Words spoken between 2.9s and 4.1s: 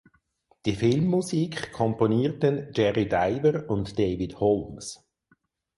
Diver und